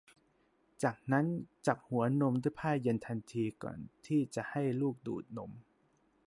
[0.83, 1.25] จากนั้น
[1.67, 3.77] จับหัวนมด้วยผ้าเย็นทันทีก่อน
[4.07, 5.51] ที่จะให้ลูกดูดนม